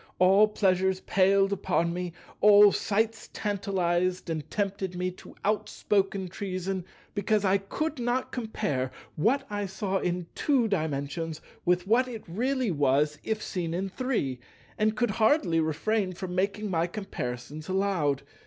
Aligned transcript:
All 0.17 0.47
pleasures 0.47 0.99
palled 1.01 1.53
upon 1.53 1.93
me; 1.93 2.13
all 2.39 2.71
sights 2.71 3.29
tantalized 3.33 4.31
and 4.31 4.49
tempted 4.49 4.95
me 4.95 5.11
to 5.11 5.35
outspoken 5.45 6.27
treason, 6.27 6.85
because 7.13 7.45
I 7.45 7.59
could 7.59 7.99
not 7.99 8.31
compare 8.31 8.89
what 9.15 9.45
I 9.47 9.67
saw 9.67 9.99
in 9.99 10.25
Two 10.33 10.67
Dimensions 10.67 11.39
with 11.65 11.85
what 11.85 12.07
it 12.07 12.23
really 12.27 12.71
was 12.71 13.19
if 13.23 13.43
seen 13.43 13.75
in 13.75 13.89
Three, 13.89 14.39
and 14.75 14.97
could 14.97 15.11
hardly 15.11 15.59
refrain 15.59 16.13
from 16.13 16.33
making 16.33 16.71
my 16.71 16.87
comparisons 16.87 17.67
aloud. 17.69 18.23